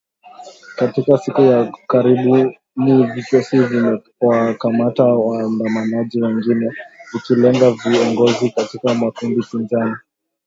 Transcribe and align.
Katika 0.75 1.17
siku 1.17 1.41
za 1.41 1.71
karibuni 1.87 2.57
vikosi 3.15 3.59
vimewakamata 3.59 5.03
waandamanaji 5.03 6.21
wengi, 6.21 6.69
vikilenga 7.13 7.71
viongozi 7.71 8.51
katika 8.51 8.93
makundi 8.93 9.41
pinzani 9.51 9.95